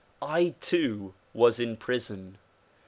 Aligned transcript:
I 0.23 0.55
too 0.61 1.13
was 1.31 1.59
in 1.59 1.77
prison. 1.77 2.39